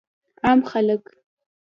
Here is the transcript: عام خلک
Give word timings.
عام 0.45 0.59
خلک 0.69 1.01